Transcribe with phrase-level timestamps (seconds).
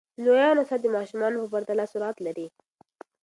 [0.17, 2.47] د لویانو ساعت د ماشومانو په پرتله سرعت لري.